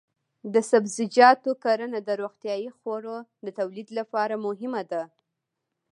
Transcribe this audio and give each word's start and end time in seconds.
د 0.53 0.55
سبزیجاتو 0.69 1.51
کرنه 1.63 1.99
د 2.07 2.09
روغتیايي 2.21 2.69
خوړو 2.77 3.17
د 3.45 3.47
تولید 3.57 3.87
لپاره 3.99 4.33
مهمه 4.45 4.81
ده. 4.91 5.03